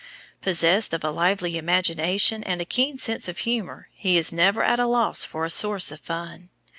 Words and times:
Possessed 0.41 0.95
of 0.95 1.03
a 1.03 1.11
lively 1.11 1.59
imagination 1.59 2.43
and 2.43 2.59
a 2.59 2.65
keen 2.65 2.97
sense 2.97 3.27
of 3.27 3.37
humor, 3.37 3.89
he 3.93 4.17
is 4.17 4.33
never 4.33 4.63
at 4.63 4.79
a 4.79 4.87
loss 4.87 5.25
for 5.25 5.45
a 5.45 5.49
source 5.51 5.91
of 5.91 5.99
fun. 5.99 6.49